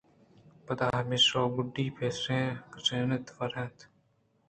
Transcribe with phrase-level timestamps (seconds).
[0.65, 3.77] پدا میش ءُ گُڈّی ءَ پس اِش کُشت ءُ وارتنت